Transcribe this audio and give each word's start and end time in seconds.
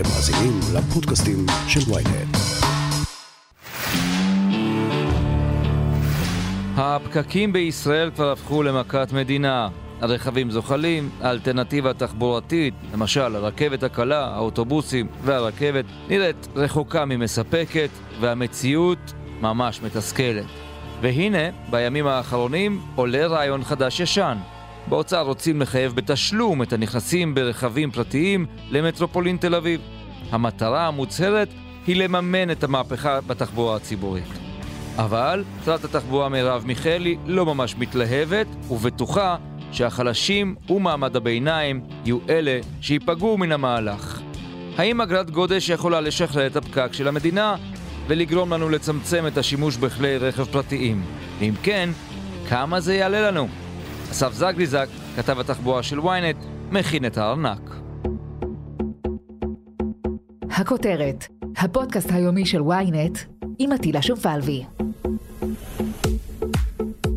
אתם 0.00 0.08
מאזינים 0.08 0.60
לפודקאסטים 0.74 1.46
של 1.68 1.92
ויינט. 1.92 2.36
הפקקים 6.76 7.52
בישראל 7.52 8.10
כבר 8.14 8.32
הפכו 8.32 8.62
למכת 8.62 9.12
מדינה. 9.12 9.68
הרכבים 10.00 10.50
זוחלים, 10.50 11.10
האלטרנטיבה 11.20 11.90
התחבורתית, 11.90 12.74
למשל 12.92 13.36
הרכבת 13.36 13.82
הקלה, 13.82 14.34
האוטובוסים 14.34 15.06
והרכבת, 15.24 15.84
נראית 16.08 16.48
רחוקה 16.56 17.04
ממספקת, 17.04 17.90
והמציאות 18.20 19.12
ממש 19.40 19.82
מתסכלת. 19.82 20.44
והנה, 21.00 21.48
בימים 21.70 22.06
האחרונים 22.06 22.80
עולה 22.94 23.26
רעיון 23.26 23.64
חדש-ישן. 23.64 24.36
באוצר 24.88 25.22
רוצים 25.22 25.60
לחייב 25.60 25.94
בתשלום 25.94 26.62
את 26.62 26.72
הנכנסים 26.72 27.34
ברכבים 27.34 27.90
פרטיים 27.90 28.46
למטרופולין 28.70 29.36
תל 29.36 29.54
אביב. 29.54 29.80
המטרה 30.30 30.86
המוצהרת 30.86 31.48
היא 31.86 31.96
לממן 31.96 32.50
את 32.50 32.64
המהפכה 32.64 33.20
בתחבורה 33.20 33.76
הציבורית. 33.76 34.38
אבל 34.96 35.44
שרת 35.64 35.84
התחבורה 35.84 36.28
מרב 36.28 36.62
מיכאלי 36.66 37.16
לא 37.26 37.46
ממש 37.46 37.76
מתלהבת 37.78 38.46
ובטוחה 38.70 39.36
שהחלשים 39.72 40.54
ומעמד 40.68 41.16
הביניים 41.16 41.80
יהיו 42.04 42.18
אלה 42.28 42.60
שייפגעו 42.80 43.38
מן 43.38 43.52
המהלך. 43.52 44.20
האם 44.76 45.00
אגרת 45.00 45.30
גודש 45.30 45.68
יכולה 45.68 46.00
לשחרר 46.00 46.46
את 46.46 46.56
הפקק 46.56 46.92
של 46.92 47.08
המדינה 47.08 47.56
ולגרום 48.06 48.52
לנו 48.52 48.68
לצמצם 48.68 49.26
את 49.26 49.38
השימוש 49.38 49.76
בכלי 49.76 50.18
רכב 50.18 50.44
פרטיים? 50.44 51.02
ואם 51.38 51.54
כן, 51.62 51.90
כמה 52.48 52.80
זה 52.80 52.94
יעלה 52.94 53.30
לנו? 53.30 53.48
אסף 54.10 54.32
זגליזק, 54.32 54.88
כתב 55.16 55.40
התחבורה 55.40 55.82
של 55.82 55.98
ynet, 55.98 56.46
מכין 56.70 57.06
את 57.06 57.18
הארנק. 57.18 57.60
הכותרת, 60.50 61.26
הפודקאסט 61.56 62.10
היומי 62.12 62.46
של 62.46 62.60
ynet 62.60 63.18
עם 63.58 63.72
עטילה 63.72 64.02
שומפלבי. 64.02 64.64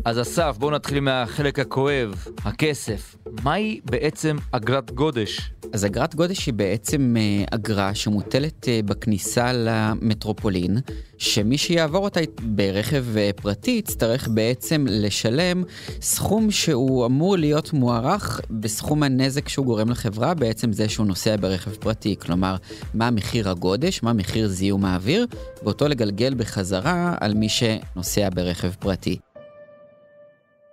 אז 0.04 0.20
אסף, 0.20 0.56
בואו 0.58 0.70
נתחיל 0.70 1.00
מהחלק 1.00 1.58
הכואב, 1.58 2.24
הכסף. 2.44 3.16
מהי 3.44 3.80
בעצם 3.84 4.36
אגרת 4.52 4.90
גודש? 4.90 5.53
אז 5.74 5.86
אגרת 5.86 6.14
גודש 6.14 6.46
היא 6.46 6.54
בעצם 6.54 7.16
אה, 7.18 7.44
אגרה 7.50 7.94
שמוטלת 7.94 8.68
אה, 8.68 8.80
בכניסה 8.84 9.52
למטרופולין, 9.52 10.78
שמי 11.18 11.58
שיעבור 11.58 12.04
אותה 12.04 12.20
ברכב 12.42 13.04
אה, 13.16 13.30
פרטי 13.36 13.70
יצטרך 13.70 14.28
בעצם 14.28 14.86
לשלם 14.88 15.64
סכום 16.00 16.50
שהוא 16.50 17.06
אמור 17.06 17.36
להיות 17.36 17.72
מוערך 17.72 18.40
בסכום 18.50 19.02
הנזק 19.02 19.48
שהוא 19.48 19.66
גורם 19.66 19.90
לחברה, 19.90 20.34
בעצם 20.34 20.72
זה 20.72 20.88
שהוא 20.88 21.06
נוסע 21.06 21.36
ברכב 21.36 21.70
פרטי. 21.70 22.16
כלומר, 22.18 22.56
מה 22.94 23.10
מחיר 23.10 23.50
הגודש, 23.50 24.02
מה 24.02 24.12
מחיר 24.12 24.48
זיהום 24.48 24.84
האוויר, 24.84 25.26
ואותו 25.62 25.88
לגלגל 25.88 26.34
בחזרה 26.34 27.14
על 27.20 27.34
מי 27.34 27.48
שנוסע 27.48 28.28
ברכב 28.34 28.70
פרטי. 28.78 29.18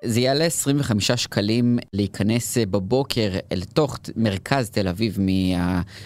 זה 0.03 0.19
יעלה 0.19 0.45
25 0.45 1.11
שקלים 1.11 1.79
להיכנס 1.93 2.57
אה, 2.57 2.65
בבוקר 2.65 3.31
אל 3.51 3.61
תוך 3.73 3.97
מרכז 4.15 4.69
תל 4.69 4.87
אביב 4.87 5.17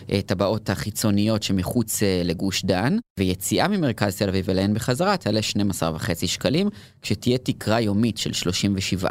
מהטבעות 0.10 0.70
החיצוניות 0.70 1.44
שמחוץ 1.44 2.04
אה, 2.04 2.22
לגוש 2.23 2.66
דן, 2.66 2.98
ויציאה 3.20 3.68
ממרכז 3.68 4.18
תל 4.18 4.30
אביב 4.30 4.50
אליהן 4.50 4.73
בחזרה 4.73 5.18
תעלה 5.18 5.40
12.5 5.80 6.28
שקלים, 6.28 6.70
כשתהיה 7.02 7.38
תקרה 7.38 7.82
יומית 7.82 8.18
של 8.18 8.50
37.5 9.04 9.08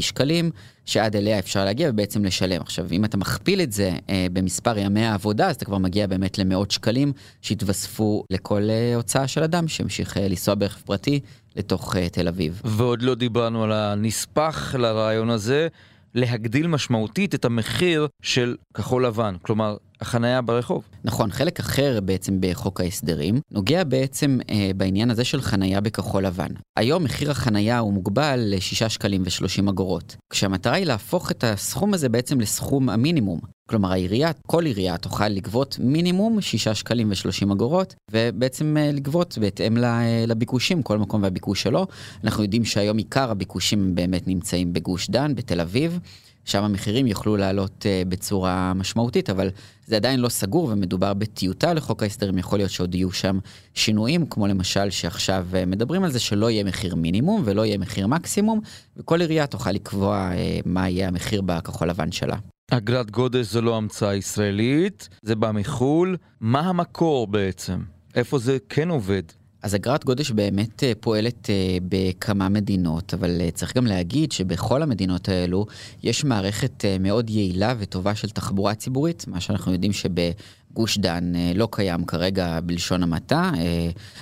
שקלים, 0.00 0.50
שעד 0.90 1.16
אליה 1.16 1.38
אפשר 1.38 1.64
להגיע 1.64 1.90
ובעצם 1.90 2.24
לשלם. 2.24 2.60
עכשיו, 2.60 2.86
אם 2.92 3.04
אתה 3.04 3.16
מכפיל 3.16 3.60
את 3.60 3.72
זה 3.72 3.92
אה, 4.08 4.26
במספר 4.32 4.78
ימי 4.78 5.04
העבודה, 5.04 5.48
אז 5.48 5.56
אתה 5.56 5.64
כבר 5.64 5.78
מגיע 5.78 6.06
באמת 6.06 6.38
למאות 6.38 6.70
שקלים 6.70 7.12
שהתווספו 7.42 8.24
לכל 8.30 8.70
אה, 8.70 8.94
הוצאה 8.96 9.28
של 9.28 9.42
אדם 9.42 9.68
שהמשיך 9.68 10.16
אה, 10.16 10.28
לנסוע 10.28 10.54
ברכב 10.54 10.80
פרטי 10.80 11.20
לתוך 11.56 11.94
uh, 11.94 11.98
תל 12.12 12.28
אביב. 12.28 12.62
ועוד 12.64 13.02
לא 13.02 13.14
דיברנו 13.14 13.64
על 13.64 13.72
הנספח 13.72 14.74
לרעיון 14.74 15.30
הזה, 15.30 15.68
להגדיל 16.14 16.66
משמעותית 16.66 17.34
את 17.34 17.44
המחיר 17.44 18.08
של 18.22 18.56
כחול 18.74 19.06
לבן, 19.06 19.34
כלומר, 19.42 19.76
החנייה 20.00 20.42
ברחוב. 20.42 20.84
נכון, 21.04 21.30
חלק 21.30 21.60
אחר 21.60 22.00
בעצם 22.00 22.36
בחוק 22.40 22.80
ההסדרים 22.80 23.40
נוגע 23.50 23.84
בעצם 23.84 24.38
אה, 24.50 24.70
בעניין 24.76 25.10
הזה 25.10 25.24
של 25.24 25.40
חנייה 25.40 25.80
בכחול 25.80 26.26
לבן. 26.26 26.50
היום 26.78 27.04
מחיר 27.04 27.30
החנייה 27.30 27.78
הוא 27.78 27.92
מוגבל 27.92 28.40
ל-6 28.42 28.88
שקלים 28.88 29.22
ו-30 29.22 29.70
אגורות, 29.70 30.16
כשהמטרה 30.30 30.74
היא 30.74 30.86
להפוך 30.86 31.30
את 31.30 31.44
הסכום 31.44 31.94
הזה 31.94 32.08
בעצם 32.08 32.40
לסכום 32.40 32.88
המינימום. 32.88 33.40
כלומר 33.70 33.92
העירייה, 33.92 34.30
כל 34.46 34.64
עירייה 34.64 34.96
תוכל 34.96 35.28
לגבות 35.28 35.76
מינימום 35.80 36.40
6 36.40 36.68
שקלים 36.68 37.10
ו-30 37.10 37.52
אגורות, 37.52 37.94
ובעצם 38.10 38.76
אה, 38.76 38.92
לגבות 38.92 39.38
בהתאם 39.40 39.84
אה, 39.84 40.24
לביקושים, 40.26 40.82
כל 40.82 40.98
מקום 40.98 41.22
והביקוש 41.22 41.62
שלו. 41.62 41.86
אנחנו 42.24 42.42
יודעים 42.42 42.64
שהיום 42.64 42.96
עיקר 42.96 43.30
הביקושים 43.30 43.94
באמת 43.94 44.28
נמצאים 44.28 44.72
בגוש 44.72 45.10
דן, 45.10 45.34
בתל 45.34 45.60
אביב. 45.60 45.98
שם 46.44 46.64
המחירים 46.64 47.06
יוכלו 47.06 47.36
לעלות 47.36 47.86
uh, 47.86 48.08
בצורה 48.08 48.74
משמעותית, 48.74 49.30
אבל 49.30 49.50
זה 49.86 49.96
עדיין 49.96 50.20
לא 50.20 50.28
סגור 50.28 50.64
ומדובר 50.64 51.14
בטיוטה 51.14 51.74
לחוק 51.74 52.02
ההסדרים, 52.02 52.38
יכול 52.38 52.58
להיות 52.58 52.70
שעוד 52.70 52.94
יהיו 52.94 53.12
שם 53.12 53.38
שינויים, 53.74 54.26
כמו 54.26 54.46
למשל 54.46 54.90
שעכשיו 54.90 55.46
uh, 55.52 55.66
מדברים 55.66 56.04
על 56.04 56.10
זה 56.10 56.20
שלא 56.20 56.50
יהיה 56.50 56.64
מחיר 56.64 56.94
מינימום 56.94 57.42
ולא 57.44 57.66
יהיה 57.66 57.78
מחיר 57.78 58.06
מקסימום, 58.06 58.60
וכל 58.96 59.20
עירייה 59.20 59.46
תוכל 59.46 59.72
לקבוע 59.72 60.30
uh, 60.32 60.62
מה 60.64 60.88
יהיה 60.88 61.08
המחיר 61.08 61.42
בכחול 61.42 61.88
לבן 61.88 62.12
שלה. 62.12 62.36
אגרת 62.70 63.10
גודש 63.10 63.46
זו 63.46 63.60
לא 63.60 63.76
המצאה 63.76 64.14
ישראלית, 64.14 65.08
זה 65.22 65.34
בא 65.34 65.52
מחו"ל. 65.52 66.16
מה 66.40 66.60
המקור 66.60 67.26
בעצם? 67.26 67.80
איפה 68.14 68.38
זה 68.38 68.58
כן 68.68 68.88
עובד? 68.88 69.22
אז 69.62 69.74
אגרת 69.74 70.04
גודש 70.04 70.30
באמת 70.30 70.84
אה, 70.84 70.92
פועלת 71.00 71.50
אה, 71.50 71.78
בכמה 71.88 72.48
מדינות, 72.48 73.14
אבל 73.14 73.40
אה, 73.40 73.50
צריך 73.50 73.76
גם 73.76 73.86
להגיד 73.86 74.32
שבכל 74.32 74.82
המדינות 74.82 75.28
האלו 75.28 75.66
יש 76.02 76.24
מערכת 76.24 76.84
מאוד 77.00 77.30
יעילה 77.30 77.74
וטובה 77.78 78.14
של 78.14 78.30
תחבורה 78.30 78.74
ציבורית, 78.74 79.24
מה 79.28 79.40
שאנחנו 79.40 79.72
יודעים 79.72 79.92
שבגוש 79.92 80.98
דן 80.98 81.32
לא 81.54 81.68
קיים 81.70 82.04
כרגע 82.04 82.60
בלשון 82.60 83.02
המעטה, 83.02 83.50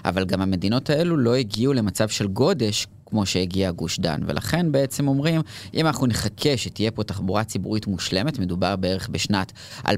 אבל 0.04 0.24
גם 0.24 0.40
המדינות 0.40 0.90
האלו 0.90 1.16
לא 1.16 1.34
הגיעו 1.34 1.72
למצב 1.72 2.08
של 2.08 2.26
גודש 2.26 2.86
כמו 3.10 3.26
שהגיע 3.26 3.70
גוש 3.70 4.00
דן. 4.00 4.20
ולכן 4.26 4.72
בעצם 4.72 5.08
אומרים, 5.08 5.40
אם 5.74 5.86
אנחנו 5.86 6.06
נחכה 6.06 6.56
שתהיה 6.56 6.90
פה 6.90 7.04
תחבורה 7.04 7.44
ציבורית 7.44 7.86
מושלמת, 7.86 8.38
מדובר 8.38 8.76
בערך 8.76 9.08
בשנת 9.08 9.52
2035-2040 9.84 9.90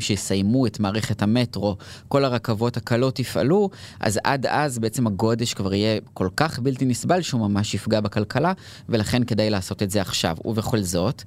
שיסיימו 0.00 0.66
את 0.66 0.80
מערכת 0.80 1.22
המטרו, 1.22 1.76
כל 2.08 2.24
הרכבות 2.24 2.76
הקלות 2.76 3.18
יפעלו, 3.18 3.70
אז 4.00 4.20
עד 4.24 4.46
אז 4.46 4.78
בעצם 4.78 5.06
הגודש 5.06 5.54
כבר 5.54 5.74
יהיה 5.74 6.00
כל 6.14 6.28
כך 6.36 6.58
בלתי 6.58 6.84
נסבל 6.84 7.22
שהוא 7.22 7.40
ממש 7.40 7.74
יפגע 7.74 8.00
בכלכלה, 8.00 8.52
ולכן 8.88 9.24
כדאי 9.24 9.50
לעשות 9.50 9.82
את 9.82 9.90
זה 9.90 10.00
עכשיו. 10.00 10.36
ובכל 10.44 10.80
זאת, 10.80 11.22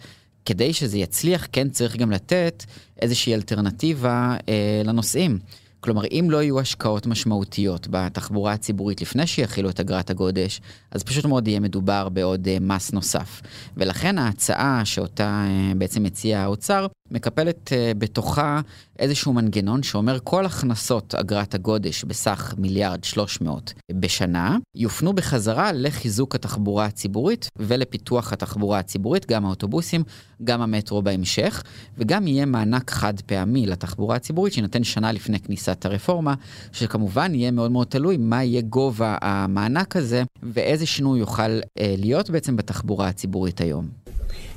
כדי 0.45 0.74
שזה 0.74 0.97
יצליח, 0.97 1.47
כן 1.51 1.69
צריך 1.69 1.95
גם 1.95 2.12
לתת 2.12 2.63
איזושהי 3.01 3.34
אלטרנטיבה 3.34 4.35
אה, 4.50 4.81
לנוסעים. 4.85 5.39
כלומר, 5.79 6.01
אם 6.11 6.27
לא 6.29 6.43
יהיו 6.43 6.59
השקעות 6.59 7.07
משמעותיות 7.07 7.88
בתחבורה 7.91 8.53
הציבורית 8.53 9.01
לפני 9.01 9.27
שיכילו 9.27 9.69
את 9.69 9.79
אגרת 9.79 10.09
הגודש, 10.09 10.61
אז 10.91 11.03
פשוט 11.03 11.25
מאוד 11.25 11.47
יהיה 11.47 11.59
מדובר 11.59 12.09
בעוד 12.09 12.47
uh, 12.47 12.63
מס 12.63 12.91
נוסף. 12.91 13.41
ולכן 13.77 14.17
ההצעה 14.17 14.81
שאותה 14.85 15.45
uh, 15.47 15.77
בעצם 15.77 16.05
הציע 16.05 16.39
האוצר, 16.39 16.88
מקפלת 17.12 17.68
uh, 17.68 17.97
בתוכה 17.97 18.62
איזשהו 19.00 19.34
מנגנון 19.34 19.84
שאומר 19.84 20.18
כל 20.23 20.45
הכנסות 20.45 21.16
אגרת 21.16 21.56
הגודש 21.56 22.03
בסך 22.03 22.53
מיליארד 22.57 23.03
300 23.03 23.73
בשנה, 23.91 24.57
יופנו 24.75 25.13
בחזרה 25.13 25.72
לחיזוק 25.73 26.35
התחבורה 26.35 26.85
הציבורית 26.85 27.50
ולפיתוח 27.56 28.34
התחבורה 28.34 28.79
הציבורית, 28.79 29.25
גם 29.25 29.45
האוטובוסים, 29.45 30.03
גם 30.44 30.62
המטרו 30.62 31.01
בהמשך, 31.01 31.63
וגם 31.97 32.28
יהיה 32.28 32.45
מענק 32.45 32.91
חד 32.91 33.22
פעמי 33.22 33.66
לתחבורה 33.66 34.16
הציבורית 34.16 34.53
שיינתן 34.53 34.83
שנה 34.83 35.12
לפני 35.12 35.39
כניסת 35.39 35.86
הרפורמה, 35.86 36.33
שכמובן 36.71 37.36
יהיה 37.36 37.51
מאוד 37.51 37.71
מאוד 37.71 37.88
תלוי 37.88 38.18
מה 38.18 38.44
יהיה 38.44 38.62
גובה 38.62 39.18
המענק 39.21 39.95
הזה 39.95 40.24
ואיזה 40.44 40.86
שינוי 40.86 41.19
יוכל 41.19 41.42
אה, 41.42 41.59
להיות 41.98 42.30
בעצם 42.30 42.56
בתחבורה 42.56 43.07
הציבורית 43.07 43.62
היום. 43.62 43.88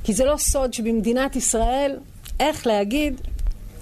כי 0.03 0.13
זה 0.13 0.25
לא 0.25 0.37
סוד 0.37 0.73
שבמדינת 0.73 1.35
ישראל, 1.35 1.95
איך 2.41 2.67
להגיד, 2.67 3.21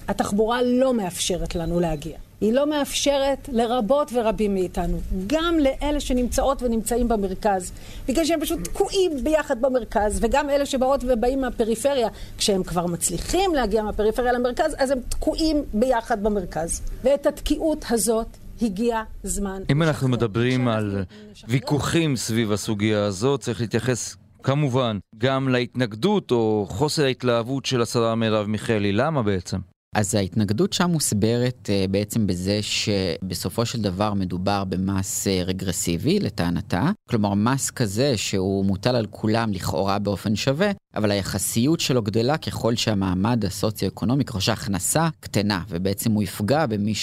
התחבורה 0.07 0.61
לא 0.63 0.93
מאפשרת 0.93 1.55
לנו 1.55 1.79
להגיע. 1.79 2.17
היא 2.41 2.53
לא 2.53 2.69
מאפשרת 2.69 3.49
לרבות 3.51 4.11
ורבים 4.13 4.53
מאיתנו, 4.53 4.99
גם 5.27 5.57
לאלה 5.59 5.99
שנמצאות 5.99 6.63
ונמצאים 6.63 7.07
במרכז, 7.07 7.71
בגלל 8.07 8.25
שהם 8.25 8.39
פשוט 8.41 8.63
תקועים 8.63 9.11
ביחד 9.23 9.61
במרכז, 9.61 10.19
וגם 10.21 10.49
אלה 10.49 10.65
שבאות 10.65 11.03
ובאים 11.07 11.41
מהפריפריה, 11.41 12.07
כשהם 12.37 12.63
כבר 12.63 12.85
מצליחים 12.85 13.55
להגיע 13.55 13.83
מהפריפריה 13.83 14.31
למרכז, 14.31 14.75
אז 14.77 14.91
הם 14.91 14.99
תקועים 15.09 15.63
ביחד 15.73 16.23
במרכז. 16.23 16.81
ואת 17.03 17.25
התקיעות 17.25 17.85
הזאת 17.89 18.27
הגיע 18.61 19.01
זמן. 19.23 19.61
אם 19.69 19.83
אנחנו 19.83 20.07
מדברים 20.07 20.67
על 20.67 21.03
ויכוחים 21.47 22.15
סביב 22.15 22.51
הסוגיה 22.51 23.05
הזאת, 23.05 23.39
צריך 23.41 23.61
להתייחס 23.61 24.15
כמובן 24.43 24.99
גם 25.17 25.49
להתנגדות 25.49 26.31
או 26.31 26.65
חוסר 26.69 27.03
ההתלהבות 27.03 27.65
של 27.65 27.81
השרה 27.81 28.15
מרב 28.15 28.47
מיכאלי. 28.47 28.91
למה 28.91 29.23
בעצם? 29.23 29.57
אז 29.95 30.15
ההתנגדות 30.15 30.73
שם 30.73 30.89
מוסברת 30.89 31.69
uh, 31.69 31.91
בעצם 31.91 32.27
בזה 32.27 32.59
שבסופו 32.61 33.65
של 33.65 33.81
דבר 33.81 34.13
מדובר 34.13 34.63
במס 34.63 35.27
uh, 35.27 35.29
רגרסיבי 35.45 36.19
לטענתה, 36.19 36.91
כלומר 37.09 37.33
מס 37.33 37.71
כזה 37.71 38.17
שהוא 38.17 38.65
מוטל 38.65 38.95
על 38.95 39.05
כולם 39.09 39.53
לכאורה 39.53 39.99
באופן 39.99 40.35
שווה, 40.35 40.71
אבל 40.95 41.11
היחסיות 41.11 41.79
שלו 41.79 42.01
גדלה 42.01 42.37
ככל 42.37 42.75
שהמעמד 42.75 43.45
הסוציו-אקונומי, 43.45 44.25
ככל 44.25 44.39
שההכנסה 44.39 45.09
קטנה, 45.19 45.63
ובעצם 45.69 46.11
הוא 46.11 46.23
יפגע 46.23 46.65
במי 46.65 46.93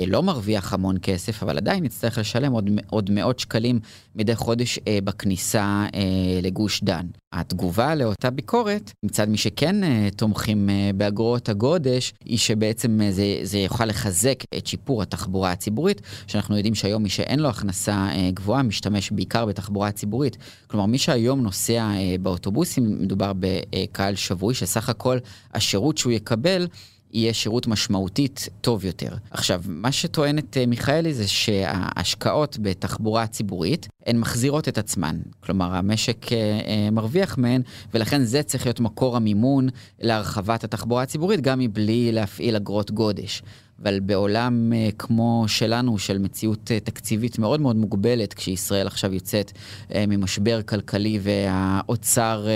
שלא 0.00 0.22
מרוויח 0.22 0.72
המון 0.72 0.96
כסף, 1.02 1.42
אבל 1.42 1.56
עדיין 1.56 1.84
יצטרך 1.84 2.18
לשלם 2.18 2.52
עוד, 2.52 2.70
עוד 2.90 3.10
מאות 3.10 3.38
שקלים 3.38 3.80
מדי 4.16 4.34
חודש 4.34 4.78
אה, 4.88 4.98
בכניסה 5.04 5.86
אה, 5.94 6.40
לגוש 6.42 6.84
דן. 6.84 7.06
התגובה 7.32 7.94
לאותה 7.94 8.30
ביקורת, 8.30 8.92
מצד 9.02 9.28
מי 9.28 9.36
שכן 9.36 9.84
אה, 9.84 10.08
תומכים 10.16 10.70
אה, 10.70 10.90
באגרות 10.94 11.48
הגודש, 11.48 12.12
היא 12.24 12.38
שבעצם 12.38 13.00
אה, 13.02 13.12
זה, 13.12 13.38
זה 13.42 13.58
יוכל 13.58 13.84
לחזק 13.84 14.44
את 14.56 14.66
שיפור 14.66 15.02
התחבורה 15.02 15.50
הציבורית, 15.50 16.00
שאנחנו 16.26 16.56
יודעים 16.56 16.74
שהיום 16.74 17.02
מי 17.02 17.08
שאין 17.08 17.40
לו 17.40 17.48
הכנסה 17.48 17.92
אה, 17.92 18.30
גבוהה 18.34 18.62
משתמש 18.62 19.10
בעיקר 19.10 19.46
בתחבורה 19.46 19.88
הציבורית. 19.88 20.36
כלומר, 20.66 20.86
מי 20.86 20.98
שהיום 20.98 21.40
נוסע 21.40 21.90
אה, 21.94 22.16
באוטובוסים, 22.22 22.98
מדובר 23.00 23.32
בקהל 23.38 24.14
שבוי, 24.14 24.54
שסך 24.54 24.88
הכל 24.88 25.18
השירות 25.54 25.98
שהוא 25.98 26.12
יקבל 26.12 26.66
יהיה 27.14 27.34
שירות 27.34 27.66
משמעותית 27.66 28.48
טוב 28.60 28.84
יותר. 28.84 29.08
עכשיו, 29.30 29.62
מה 29.66 29.92
שטוענת 29.92 30.56
אה, 30.56 30.66
מיכאלי 30.66 31.14
זה 31.14 31.28
שההשקעות 31.28 32.58
בתחבורה 32.60 33.26
ציבורית, 33.26 33.88
הן 34.06 34.18
מחזירות 34.18 34.68
את 34.68 34.78
עצמן. 34.78 35.16
כלומר, 35.40 35.74
המשק 35.74 36.32
אה, 36.32 36.38
אה, 36.38 36.90
מרוויח 36.90 37.38
מהן, 37.38 37.62
ולכן 37.94 38.22
זה 38.24 38.42
צריך 38.42 38.66
להיות 38.66 38.80
מקור 38.80 39.16
המימון 39.16 39.68
להרחבת 40.00 40.64
התחבורה 40.64 41.02
הציבורית, 41.02 41.40
גם 41.40 41.58
מבלי 41.58 42.12
להפעיל 42.12 42.56
אגרות 42.56 42.90
גודש. 42.90 43.42
אבל 43.82 44.00
בעולם 44.00 44.72
uh, 44.72 44.94
כמו 44.98 45.44
שלנו, 45.46 45.98
של 45.98 46.18
מציאות 46.18 46.70
uh, 46.70 46.84
תקציבית 46.84 47.38
מאוד 47.38 47.60
מאוד 47.60 47.76
מוגבלת, 47.76 48.34
כשישראל 48.34 48.86
עכשיו 48.86 49.14
יוצאת 49.14 49.52
uh, 49.88 49.92
ממשבר 50.08 50.62
כלכלי 50.62 51.18
והאוצר 51.22 52.46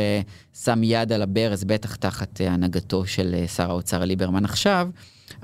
שם 0.64 0.80
יד 0.82 1.12
על 1.12 1.22
הברז, 1.22 1.64
בטח 1.64 1.96
תחת 1.96 2.40
הנהגתו 2.44 3.06
של 3.06 3.44
שר 3.56 3.70
האוצר 3.70 4.04
ליברמן 4.04 4.44
עכשיו, 4.44 4.88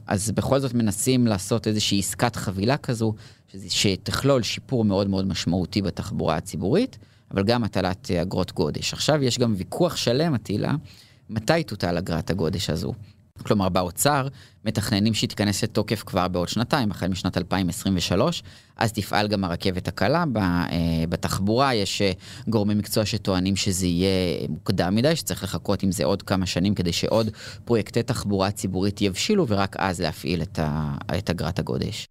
אז 0.07 0.31
בכל 0.31 0.59
זאת 0.59 0.75
מנסים 0.75 1.27
לעשות 1.27 1.67
איזושהי 1.67 1.99
עסקת 1.99 2.37
חבילה 2.37 2.77
כזו, 2.77 3.15
שתכלול 3.69 4.43
שיפור 4.43 4.85
מאוד 4.85 5.09
מאוד 5.09 5.27
משמעותי 5.27 5.83
בתחבורה 5.83 6.37
הציבורית, 6.37 6.99
אבל 7.31 7.45
גם 7.45 7.65
הטלת 7.65 8.11
אגרות 8.11 8.53
גודש. 8.53 8.93
עכשיו 8.93 9.23
יש 9.23 9.39
גם 9.39 9.55
ויכוח 9.57 9.97
שלם, 9.97 10.35
עטילה, 10.35 10.75
מתי 11.31 11.63
תוטל 11.63 11.99
אגרת 11.99 12.31
הגודש 12.31 12.71
הזו. 12.71 12.93
כלומר, 13.43 13.69
באוצר 13.69 14.29
מתכננים 14.65 15.15
שהיא 15.15 15.29
תיכנס 15.29 15.65
לתוקף 15.65 16.03
כבר 16.07 16.29
בעוד 16.29 16.49
שנתיים, 16.49 16.91
החל 16.91 17.09
משנת 17.09 17.39
2023, 17.39 18.43
אז 18.77 18.93
תפעל 18.93 19.29
גם 19.29 19.45
הרכבת 19.45 19.89
הקלה. 19.89 20.25
אה, 20.37 21.05
בתחבורה 21.09 21.75
יש 21.75 22.03
אה, 22.03 22.13
גורמי 22.49 22.75
מקצוע 22.75 23.05
שטוענים 23.07 23.57
שזה 23.57 23.87
יהיה 23.87 24.49
מוקדם 24.49 24.95
מדי, 24.95 25.17
שצריך 25.17 25.45
לחכות 25.45 25.83
עם 25.83 25.93
זה 25.93 26.05
עוד 26.05 26.23
כמה 26.23 26.47
שנים 26.47 26.75
כדי 26.75 26.93
שעוד 26.93 27.31
פרויקטי 27.65 28.03
תחבורה 28.03 28.51
ציבורית 28.51 29.03
יבשילו, 29.03 29.49
ורק 29.49 29.77
אז 29.79 30.01
להפעיל 30.01 30.43
את 30.43 31.31
אגרת 31.31 31.59
הגודש. 31.59 32.07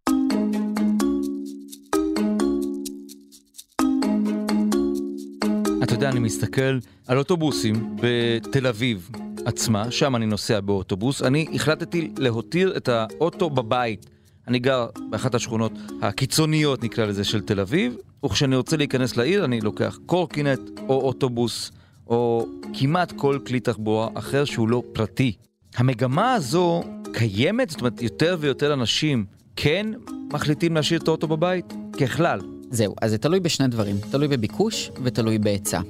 אתה 5.83 5.93
יודע, 5.93 6.09
אני 6.09 6.19
מסתכל 6.19 6.79
על 7.07 7.17
אוטובוסים 7.17 7.95
בתל 8.01 8.67
אביב, 8.67 9.09
עצמה, 9.45 9.91
שם 9.91 10.15
אני 10.15 10.25
נוסע 10.25 10.59
באוטובוס, 10.59 11.21
אני 11.21 11.47
החלטתי 11.53 12.11
להותיר 12.17 12.77
את 12.77 12.89
האוטו 12.89 13.49
בבית. 13.49 14.05
אני 14.47 14.59
גר 14.59 14.87
באחת 15.09 15.35
השכונות 15.35 15.71
הקיצוניות, 16.01 16.83
נקרא 16.83 17.05
לזה, 17.05 17.23
של 17.23 17.41
תל 17.41 17.59
אביב, 17.59 17.95
וכשאני 18.25 18.55
רוצה 18.55 18.77
להיכנס 18.77 19.17
לעיר 19.17 19.45
אני 19.45 19.61
לוקח 19.61 19.99
קורקינט 20.05 20.59
או 20.89 21.01
אוטובוס, 21.01 21.71
או 22.07 22.47
כמעט 22.73 23.11
כל 23.11 23.39
כלי 23.47 23.59
תחבורה 23.59 24.07
אחר 24.13 24.45
שהוא 24.45 24.69
לא 24.69 24.83
פרטי. 24.93 25.33
המגמה 25.75 26.33
הזו 26.33 26.83
קיימת? 27.13 27.69
זאת 27.69 27.79
אומרת, 27.79 28.01
יותר 28.01 28.37
ויותר 28.39 28.73
אנשים 28.73 29.25
כן 29.55 29.85
מחליטים 30.33 30.75
להשאיר 30.75 30.99
את 30.99 31.07
האוטו 31.07 31.27
בבית? 31.27 31.73
ככלל. 31.99 32.39
זהו, 32.69 32.95
אז 33.01 33.11
זה 33.11 33.17
תלוי 33.17 33.39
בשני 33.39 33.67
דברים, 33.67 33.95
תלוי 34.11 34.27
בביקוש 34.27 34.91
ותלוי 35.03 35.39
בהיצע. 35.39 35.81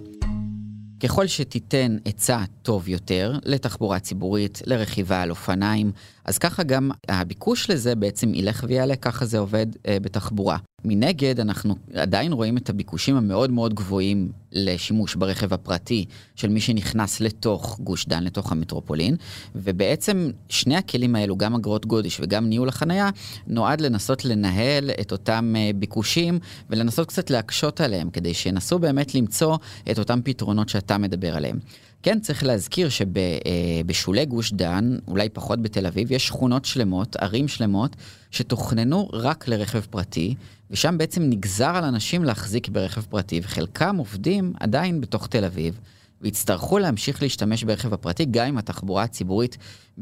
ככל 1.04 1.28
שתיתן 1.28 1.98
היצע 2.06 2.44
טוב 2.62 2.90
יותר 2.90 3.34
לתחבורה 3.46 4.00
ציבורית, 4.00 4.62
לרכיבה 4.66 5.22
על 5.22 5.30
אופניים, 5.30 5.92
אז 6.26 6.38
ככה 6.38 6.64
גם 6.64 6.92
הביקוש 7.10 7.70
לזה 7.70 7.96
בעצם 7.96 8.34
ילך 8.36 8.66
ויעלה, 8.68 8.96
ככה 8.96 9.26
זה 9.26 9.38
עובד 9.40 9.68
אה, 9.88 9.98
בתחבורה. 10.02 10.58
מנגד, 10.86 11.40
אנחנו 11.40 11.76
עדיין 11.94 12.34
רואים 12.34 12.58
את 12.58 12.70
הביקושים 12.70 13.16
המאוד 13.16 13.52
מאוד 13.52 13.74
גבוהים 13.74 14.32
לשימוש 14.52 15.16
ברכב 15.16 15.54
הפרטי 15.54 16.06
של 16.36 16.50
מי 16.50 16.62
שנכנס 16.62 17.20
לתוך 17.20 17.80
גוש 17.80 18.06
דן, 18.06 18.24
לתוך 18.24 18.52
המטרופולין, 18.52 19.16
ובעצם 19.56 20.32
שני 20.50 20.76
הכלים 20.76 21.16
האלו, 21.16 21.38
גם 21.38 21.56
אגרות 21.56 21.86
גודש 21.86 22.20
וגם 22.20 22.50
ניהול 22.50 22.70
החנייה, 22.70 23.10
נועד 23.48 23.82
לנסות 23.82 24.26
לנהל 24.26 24.90
את 25.02 25.12
אותם 25.12 25.54
אה, 25.58 25.72
ביקושים 25.76 26.40
ולנסות 26.70 27.08
קצת 27.08 27.30
להקשות 27.30 27.82
עליהם, 27.82 28.10
כדי 28.10 28.34
שינסו 28.34 28.80
באמת 28.80 29.16
למצוא 29.16 29.58
את 29.92 30.00
אותם 30.00 30.20
פתרונות 30.24 30.70
שאתה 30.70 30.98
מדבר 30.98 31.36
עליהם. 31.36 31.60
כן, 32.04 32.20
צריך 32.20 32.44
להזכיר 32.44 32.90
שבשולי 32.90 34.26
גוש 34.26 34.54
דן, 34.54 34.98
אולי 35.08 35.30
פחות 35.30 35.62
בתל 35.62 35.86
אביב, 35.86 36.12
יש 36.12 36.28
שכונות 36.28 36.66
שלמות, 36.66 37.16
ערים 37.16 37.48
שלמות, 37.48 37.96
שתוכננו 38.32 39.10
רק 39.14 39.48
לרכב 39.48 39.80
פרטי, 39.80 40.36
ושם 40.72 40.98
בעצם 40.98 41.24
נגזר 41.24 41.70
על 41.76 41.84
אנשים 41.84 42.24
להחזיק 42.24 42.70
ברכב 42.70 43.02
פרטי, 43.02 43.40
וחלקם 43.44 43.96
עובדים 43.98 44.54
עדיין 44.60 45.02
בתוך 45.02 45.28
תל 45.28 45.46
אביב, 45.46 45.80
ויצטרכו 46.22 46.80
להמשיך 46.80 47.22
להשתמש 47.22 47.64
ברכב 47.64 47.94
הפרטי, 47.94 48.26
גם 48.26 48.48
אם 48.48 48.58
התחבורה 48.58 49.04
הציבורית 49.04 49.58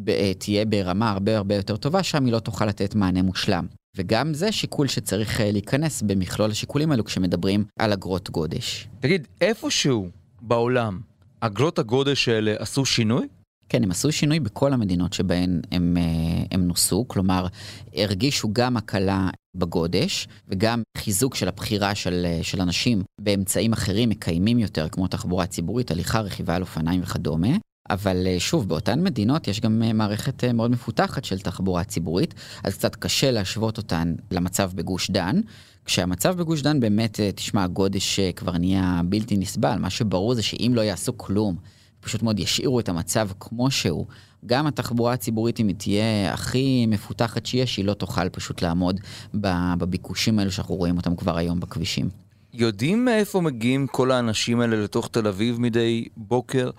אה, 0.07 0.31
תהיה 0.37 0.65
ברמה 0.65 1.11
הרבה 1.11 1.37
הרבה 1.37 1.55
יותר 1.55 1.77
טובה, 1.77 2.03
שם 2.03 2.25
היא 2.25 2.33
לא 2.33 2.39
תוכל 2.39 2.65
לתת 2.65 2.95
מענה 2.95 3.21
מושלם. 3.21 3.65
וגם 3.97 4.33
זה 4.33 4.51
שיקול 4.51 4.87
שצריך 4.87 5.41
אה, 5.41 5.51
להיכנס 5.51 6.01
במכלול 6.01 6.51
השיקולים 6.51 6.91
האלו 6.91 7.05
כשמדברים 7.05 7.63
על 7.79 7.93
אגרות 7.93 8.29
גודש. 8.29 8.87
תגיד, 8.99 9.27
איפשהו 9.41 10.09
בעולם 10.41 11.10
אגרות 11.43 11.79
הגודש 11.79 12.27
האלה 12.27 12.55
עשו 12.59 12.85
שינוי? 12.85 13.27
כן, 13.69 13.83
הם 13.83 13.91
עשו 13.91 14.11
שינוי 14.11 14.39
בכל 14.39 14.73
המדינות 14.73 15.13
שבהן 15.13 15.61
הם, 15.71 15.97
אה, 15.97 16.43
הם 16.51 16.67
נוסו, 16.67 17.05
כלומר, 17.07 17.47
הרגישו 17.95 18.49
גם 18.53 18.77
הקלה 18.77 19.29
בגודש 19.55 20.27
וגם 20.47 20.81
חיזוק 20.97 21.35
של 21.35 21.47
הבחירה 21.47 21.95
של, 21.95 22.25
אה, 22.25 22.39
של 22.43 22.61
אנשים 22.61 23.03
באמצעים 23.21 23.73
אחרים 23.73 24.09
מקיימים 24.09 24.59
יותר, 24.59 24.89
כמו 24.89 25.07
תחבורה 25.07 25.45
ציבורית, 25.45 25.91
הליכה, 25.91 26.19
רכיבה 26.19 26.55
על 26.55 26.61
אופניים 26.61 27.01
וכדומה. 27.01 27.57
אבל 27.89 28.27
אה, 28.27 28.39
שוב, 28.39 28.69
באותן 28.69 29.03
מדינות 29.03 29.47
יש 29.47 29.59
גם 29.59 29.81
מערכת 29.93 30.43
מאוד 30.43 30.71
מפותחת 30.71 31.25
של 31.25 31.39
תחבורה 31.39 31.83
ציבורית, 31.83 32.33
אז 32.63 32.73
קצת 32.77 32.95
קשה 32.95 33.31
להשוות 33.31 33.77
אותן 33.77 34.15
למצב 34.31 34.71
בגוש 34.75 35.11
דן. 35.11 35.41
כשהמצב 35.85 36.37
בגוש 36.37 36.61
דן 36.61 36.79
באמת, 36.79 37.19
תשמע, 37.35 37.63
הגודש 37.63 38.19
כבר 38.19 38.57
נהיה 38.57 39.01
בלתי 39.05 39.37
נסבל, 39.37 39.75
מה 39.79 39.89
שברור 39.89 40.33
זה 40.35 40.43
שאם 40.43 40.71
לא 40.75 40.81
יעשו 40.81 41.17
כלום, 41.17 41.55
פשוט 41.99 42.23
מאוד 42.23 42.39
ישאירו 42.39 42.79
את 42.79 42.89
המצב 42.89 43.29
כמו 43.39 43.71
שהוא. 43.71 44.05
גם 44.45 44.67
התחבורה 44.67 45.13
הציבורית, 45.13 45.59
אם 45.59 45.67
היא 45.67 45.75
תהיה 45.75 46.33
הכי 46.33 46.85
מפותחת 46.85 47.45
שיש, 47.45 47.77
היא 47.77 47.85
לא 47.85 47.93
תוכל 47.93 48.29
פשוט 48.29 48.61
לעמוד 48.61 48.99
בביקושים 49.33 50.39
האלו 50.39 50.51
שאנחנו 50.51 50.75
רואים 50.75 50.97
אותם 50.97 51.15
כבר 51.15 51.37
היום 51.37 51.59
בכבישים. 51.59 52.09
יודעים 52.53 53.05
מאיפה 53.05 53.41
מגיעים 53.41 53.87
כל 53.87 54.11
האנשים 54.11 54.59
האלה 54.59 54.83
לתוך 54.83 55.09
תל 55.11 55.27
אביב 55.27 55.61
מדי 55.61 56.05
בוקר? 56.17 56.69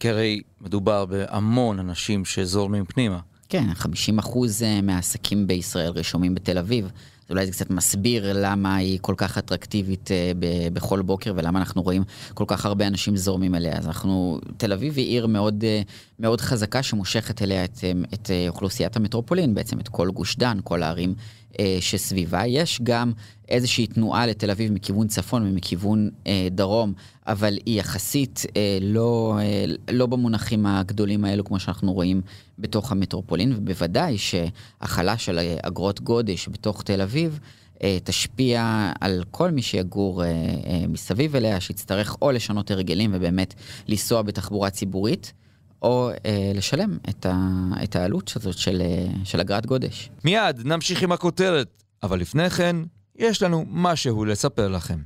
כי 0.00 0.08
הרי 0.08 0.42
מדובר 0.60 1.04
בהמון 1.04 1.78
אנשים 1.78 2.24
שזורמים 2.24 2.84
פנימה. 2.84 3.18
כן, 3.48 3.66
50% 3.78 3.86
אה, 4.62 4.80
מהעסקים 4.82 5.46
בישראל 5.46 5.90
רשומים 5.90 6.34
בתל 6.34 6.58
אביב. 6.58 6.90
אולי 7.30 7.46
זה 7.46 7.52
קצת 7.52 7.70
מסביר 7.70 8.32
למה 8.34 8.76
היא 8.76 8.98
כל 9.02 9.14
כך 9.16 9.38
אטרקטיבית 9.38 10.10
אה, 10.10 10.32
בכל 10.72 11.02
בוקר 11.02 11.32
ולמה 11.36 11.58
אנחנו 11.58 11.82
רואים 11.82 12.02
כל 12.34 12.44
כך 12.48 12.66
הרבה 12.66 12.86
אנשים 12.86 13.16
זורמים 13.16 13.54
אליה. 13.54 13.78
אז 13.78 13.86
אנחנו, 13.86 14.40
תל 14.56 14.72
אביב 14.72 14.96
היא 14.96 15.06
עיר 15.06 15.26
מאוד, 15.26 15.64
אה, 15.64 15.82
מאוד 16.18 16.40
חזקה 16.40 16.82
שמושכת 16.82 17.42
אליה 17.42 17.64
את, 17.64 17.78
את 18.14 18.30
אוכלוסיית 18.48 18.96
המטרופולין, 18.96 19.54
בעצם 19.54 19.80
את 19.80 19.88
כל 19.88 20.10
גוש 20.10 20.36
דן, 20.36 20.58
כל 20.64 20.82
הערים 20.82 21.14
אה, 21.60 21.76
שסביבה. 21.80 22.46
יש 22.46 22.80
גם 22.82 23.12
איזושהי 23.48 23.86
תנועה 23.86 24.26
לתל 24.26 24.50
אביב 24.50 24.72
מכיוון 24.72 25.08
צפון 25.08 25.46
ומכיוון 25.46 26.10
אה, 26.26 26.48
דרום, 26.50 26.92
אבל 27.26 27.58
היא 27.66 27.80
יחסית 27.80 28.42
אה, 28.56 28.78
לא, 28.80 29.38
אה, 29.40 29.64
לא 29.92 30.06
במונחים 30.06 30.66
הגדולים 30.66 31.24
האלו 31.24 31.44
כמו 31.44 31.58
שאנחנו 31.60 31.92
רואים 31.92 32.20
בתוך 32.58 32.92
המטרופולין, 32.92 33.52
ובוודאי 33.52 34.18
שהחלה 34.18 35.18
של 35.18 35.38
אגרות 35.62 36.00
גודש 36.00 36.48
בתוך 36.48 36.82
תל 36.82 37.00
אביב 37.00 37.38
אה, 37.82 37.98
תשפיע 38.04 38.90
על 39.00 39.24
כל 39.30 39.50
מי 39.50 39.62
שיגור 39.62 40.24
אה, 40.24 40.28
אה, 40.28 40.86
מסביב 40.88 41.36
אליה, 41.36 41.60
שיצטרך 41.60 42.16
או 42.22 42.32
לשנות 42.32 42.70
הרגלים 42.70 43.10
ובאמת 43.14 43.54
לנסוע 43.88 44.22
בתחבורה 44.22 44.70
ציבורית. 44.70 45.32
או 45.84 46.10
אה, 46.26 46.52
לשלם 46.54 46.98
את, 47.08 47.26
ה, 47.26 47.36
את 47.82 47.96
העלות 47.96 48.32
הזאת 48.36 48.58
של, 48.58 48.82
אה, 48.84 49.06
של 49.24 49.40
אגרת 49.40 49.66
גודש. 49.66 50.10
מיד 50.24 50.66
נמשיך 50.66 51.02
עם 51.02 51.12
הכותרת, 51.12 51.82
אבל 52.02 52.20
לפני 52.20 52.50
כן, 52.50 52.76
יש 53.16 53.42
לנו 53.42 53.64
משהו 53.68 54.24
לספר 54.24 54.68
לכם. 54.68 54.98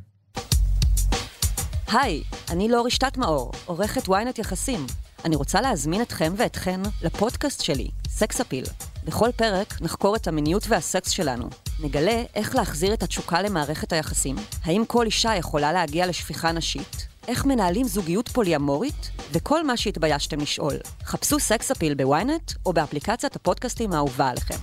היי, 1.92 2.22
אני 2.50 2.68
לא 2.68 2.82
רשתת 2.86 3.16
מאור, 3.16 3.52
עורכת 3.64 4.08
ynet 4.08 4.40
יחסים. 4.40 4.86
אני 5.24 5.36
רוצה 5.36 5.60
להזמין 5.60 6.02
אתכם 6.02 6.32
ואתכן 6.36 6.80
לפודקאסט 7.02 7.62
שלי, 7.62 7.88
סקס 8.08 8.40
אפיל. 8.40 8.64
בכל 9.04 9.28
פרק 9.36 9.82
נחקור 9.82 10.16
את 10.16 10.28
המיניות 10.28 10.62
והסקס 10.68 11.10
שלנו. 11.10 11.48
נגלה 11.80 12.22
איך 12.34 12.54
להחזיר 12.54 12.94
את 12.94 13.02
התשוקה 13.02 13.42
למערכת 13.42 13.92
היחסים, 13.92 14.36
האם 14.64 14.82
כל 14.86 15.06
אישה 15.06 15.36
יכולה 15.36 15.72
להגיע 15.72 16.06
לשפיכה 16.06 16.52
נשית, 16.52 17.08
איך 17.28 17.46
מנהלים 17.46 17.86
זוגיות 17.86 18.28
פוליאמורית, 18.28 19.10
וכל 19.32 19.66
מה 19.66 19.76
שהתביישתם 19.76 20.40
לשאול. 20.40 20.74
חפשו 21.04 21.38
סקס 21.38 21.70
אפיל 21.70 21.94
בוויינט 21.94 22.52
או 22.66 22.72
באפליקציית 22.72 23.36
הפודקאסטים 23.36 23.92
האהובה 23.92 24.28
עליכם. 24.30 24.54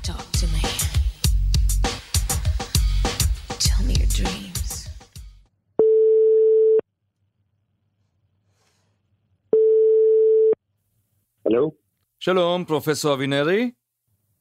הלו? 11.46 11.72
שלום, 12.20 12.66
פרופסור 12.66 13.14
אבינרי. 13.14 13.72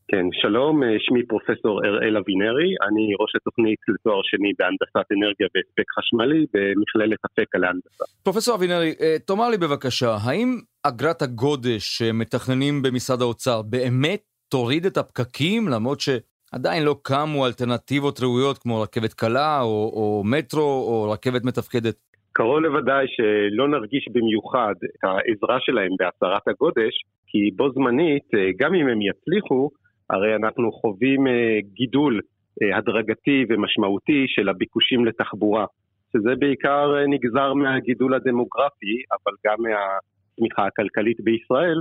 כן, 0.09 0.27
שלום, 0.33 0.83
אה, 0.83 0.89
שמי 0.99 1.27
פרופסור 1.27 1.85
אראל 1.85 2.17
אבינרי, 2.17 2.71
אני 2.89 3.05
ראש 3.21 3.33
התוכנית 3.37 3.79
לתואר 3.89 4.21
שני 4.23 4.53
בהנדסת 4.59 5.13
אנרגיה 5.13 5.47
והספק 5.55 5.89
חשמלי 5.99 6.47
במכללת 6.55 7.19
אפקה 7.27 7.59
להנדסה. 7.59 8.05
פרופסור 8.25 8.57
אבינרי, 8.57 8.95
אה, 9.01 9.17
תאמר 9.27 9.49
לי 9.49 9.59
בבקשה, 9.59 10.17
האם 10.27 10.49
אגרת 10.83 11.23
הגודש 11.23 11.83
שמתכננים 11.99 12.83
במשרד 12.83 13.21
האוצר 13.23 13.63
באמת 13.63 14.23
תוריד 14.49 14.87
את 14.87 14.97
הפקקים, 14.97 15.69
למרות 15.69 16.01
שעדיין 16.01 16.85
לא 16.85 16.97
קמו 17.03 17.47
אלטרנטיבות 17.47 18.21
ראויות 18.21 18.59
כמו 18.59 18.83
רכבת 18.83 19.13
קלה 19.13 19.61
או, 19.63 19.93
או 19.97 20.23
מטרו 20.25 20.85
או 20.89 21.11
רכבת 21.13 21.45
מתפקדת? 21.45 21.97
קרוב 22.33 22.59
לוודאי 22.59 23.07
שלא 23.09 23.69
נרגיש 23.69 24.09
במיוחד 24.13 24.75
את 24.85 25.05
העזרה 25.05 25.59
שלהם 25.61 25.93
בהסרת 25.99 26.49
הגודש, 26.49 26.95
כי 27.27 27.51
בו 27.57 27.71
זמנית, 27.73 28.29
אה, 28.35 28.49
גם 28.59 28.75
אם 28.75 28.89
הם 28.89 28.99
יצליחו, 29.03 29.71
הרי 30.11 30.37
אנחנו 30.37 30.73
חווים 30.73 31.27
אה, 31.27 31.59
גידול 31.75 32.21
אה, 32.63 32.79
הדרגתי 32.79 33.45
ומשמעותי 33.49 34.25
של 34.29 34.49
הביקושים 34.49 35.05
לתחבורה, 35.05 35.67
שזה 36.13 36.35
בעיקר 36.39 36.97
אה, 36.97 37.07
נגזר 37.07 37.55
מהגידול 37.55 38.15
הדמוגרפי, 38.15 38.97
אבל 39.13 39.33
גם 39.47 39.57
מהצמיחה 39.63 40.67
הכלכלית 40.67 41.21
בישראל. 41.21 41.81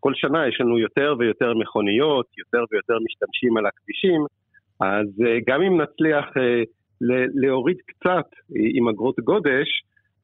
כל 0.00 0.12
שנה 0.14 0.48
יש 0.48 0.60
לנו 0.60 0.78
יותר 0.78 1.14
ויותר 1.18 1.54
מכוניות, 1.54 2.26
יותר 2.38 2.64
ויותר 2.72 2.94
משתמשים 3.04 3.56
על 3.56 3.66
הכבישים, 3.66 4.20
אז 4.80 5.06
גם 5.46 5.62
אם 5.62 5.80
נצליח 5.80 6.26
להוריד 7.34 7.76
קצת 7.86 8.28
עם 8.74 8.88
אגרות 8.88 9.20
גודש, 9.20 9.68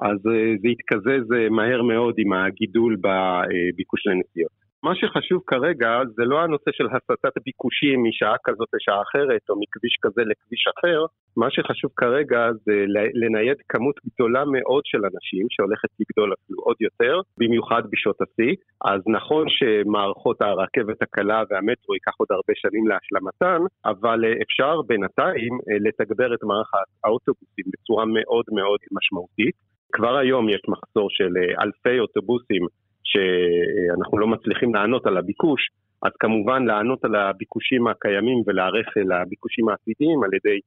אז 0.00 0.19
זה 0.62 0.69
יתקזז 0.69 1.31
מהר 1.50 1.83
מאוד 1.83 2.14
עם 2.19 2.33
הגידול 2.33 2.97
בביקוש 2.97 4.07
לנסיעות. 4.07 4.67
מה 4.82 4.92
שחשוב 4.94 5.42
כרגע 5.47 5.90
זה 6.16 6.25
לא 6.25 6.40
הנושא 6.40 6.70
של 6.73 6.87
הסטת 6.87 7.42
ביקושים 7.44 8.04
משעה 8.08 8.37
כזאת 8.44 8.68
לשעה 8.75 9.02
אחרת 9.02 9.42
או 9.49 9.54
מכביש 9.61 9.94
כזה 10.02 10.23
לכביש 10.30 10.64
אחר, 10.75 11.00
מה 11.37 11.50
שחשוב 11.50 11.90
כרגע 11.97 12.40
זה 12.64 12.76
לנייד 13.23 13.56
כמות 13.68 13.97
גדולה 14.06 14.44
מאוד 14.44 14.82
של 14.87 14.99
אנשים 14.99 15.47
שהולכת 15.50 15.88
לגדול 16.00 16.35
אפילו 16.35 16.58
עוד 16.62 16.76
יותר, 16.80 17.20
במיוחד 17.38 17.82
בשעות 17.90 18.18
השיא. 18.23 18.54
אז 18.85 19.00
נכון 19.06 19.44
שמערכות 19.49 20.42
הרכבת 20.42 21.02
הקלה 21.02 21.42
והמטרו 21.50 21.94
ייקח 21.94 22.14
עוד 22.16 22.28
הרבה 22.30 22.52
שנים 22.62 22.85
להשלמתן, 22.90 23.61
אבל 23.85 24.18
אפשר 24.44 24.75
בינתיים 24.88 25.52
אה, 25.54 25.76
לתגבר 25.85 26.35
את 26.35 26.42
מערך 26.42 26.70
האוטובוסים 27.04 27.66
בצורה 27.73 28.04
מאוד 28.04 28.47
מאוד 28.52 28.80
משמעותית. 28.97 29.54
כבר 29.92 30.16
היום 30.16 30.49
יש 30.49 30.62
מחסור 30.68 31.06
של 31.11 31.32
אה, 31.37 31.62
אלפי 31.64 31.99
אוטובוסים 32.00 32.62
שאנחנו 33.11 34.19
לא 34.19 34.27
מצליחים 34.27 34.75
לענות 34.75 35.07
על 35.07 35.17
הביקוש, 35.17 35.61
אז 36.03 36.12
כמובן 36.21 36.65
לענות 36.67 37.05
על 37.05 37.15
הביקושים 37.15 37.87
הקיימים 37.87 38.43
ולהיערך 38.47 38.87
לביקושים 38.97 39.69
העתידיים 39.69 40.23
על 40.25 40.31
ידי 40.35 40.59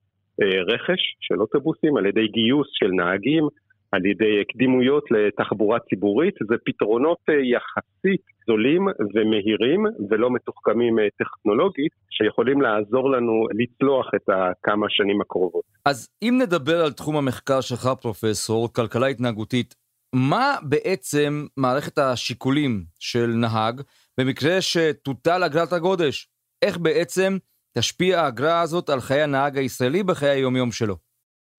אה, 0.42 0.62
רכש 0.74 1.02
של 1.22 1.42
אוטובוסים, 1.42 1.98
על 1.98 2.06
ידי 2.06 2.28
גיוס 2.28 2.68
של 2.72 2.92
נהגים, 2.92 3.48
על 3.92 4.06
ידי 4.06 4.44
קדימויות 4.54 5.04
לתחבורה 5.12 5.80
ציבורית, 5.80 6.36
זה 6.50 6.56
פתרונות 6.66 7.18
אה, 7.30 7.34
יחסית 7.34 8.22
זולים 8.48 8.86
ומהירים 9.16 9.86
ולא 10.10 10.30
מתוחכמים 10.32 11.00
אה, 11.00 11.08
טכנולוגית, 11.18 11.92
שיכולים 12.10 12.62
לעזור 12.62 13.12
לנו 13.12 13.34
לצלוח 13.60 14.06
את 14.16 14.30
הכמה 14.30 14.88
שנים 14.90 15.22
הקרובות. 15.22 15.64
אז 15.86 16.10
אם 16.24 16.40
נדבר 16.42 16.82
על 16.86 16.92
תחום 16.92 17.16
המחקר 17.18 17.62
שלך, 17.62 17.90
פרופסור, 18.02 18.74
כלכלה 18.74 19.08
התנהגותית, 19.08 19.76
מה 20.16 20.56
בעצם 20.70 21.46
מערכת 21.58 21.98
השיקולים 21.98 22.84
של 23.00 23.28
נהג 23.28 23.82
במקרה 24.20 24.62
שתוטל 24.62 25.44
אגרת 25.44 25.74
הגודש? 25.74 26.28
איך 26.62 26.78
בעצם 26.78 27.38
תשפיע 27.78 28.20
האגרה 28.20 28.62
הזאת 28.62 28.90
על 28.90 29.00
חיי 29.00 29.22
הנהג 29.22 29.58
הישראלי 29.58 30.04
בחיי 30.04 30.30
היומיום 30.30 30.72
שלו? 30.72 30.96